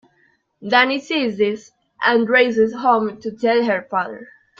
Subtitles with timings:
[0.63, 4.29] Dani sees this, and races home to tell her father.